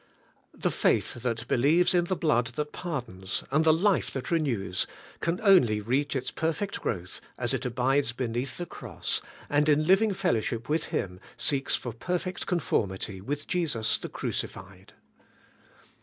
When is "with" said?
10.67-10.85, 13.21-13.45